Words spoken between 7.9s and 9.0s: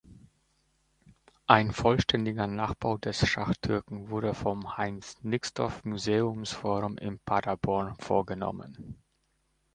vorgenommen.